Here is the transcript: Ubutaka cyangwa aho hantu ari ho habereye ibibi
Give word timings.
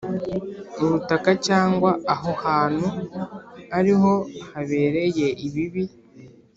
Ubutaka 0.83 1.31
cyangwa 1.47 1.91
aho 2.13 2.31
hantu 2.43 2.87
ari 3.77 3.93
ho 4.01 4.13
habereye 4.51 5.27
ibibi 5.45 5.83